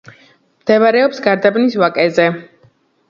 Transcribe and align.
მდებარეობს 0.61 1.21
გარდაბნის 1.27 1.77
ვაკეზე. 1.83 2.27